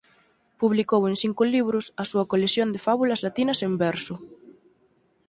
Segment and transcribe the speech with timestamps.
[0.61, 4.15] Publicou en cinco libros a súa colección de fábulas latinas en verso.